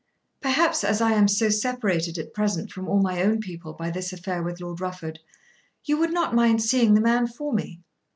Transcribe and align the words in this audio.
"Perhaps 0.41 0.83
as 0.83 0.99
I 0.99 1.11
am 1.11 1.27
so 1.27 1.49
separated 1.49 2.17
at 2.17 2.33
present 2.33 2.71
from 2.71 2.87
all 2.89 3.03
my 3.03 3.21
own 3.21 3.39
people 3.39 3.73
by 3.73 3.91
this 3.91 4.11
affair 4.11 4.41
with 4.41 4.59
Lord 4.59 4.81
Rufford, 4.81 5.19
you 5.85 5.95
would 5.97 6.11
not 6.11 6.33
mind 6.33 6.63
seeing 6.63 6.95
the 6.95 7.01
man 7.01 7.27
for 7.27 7.53
me." 7.53 7.81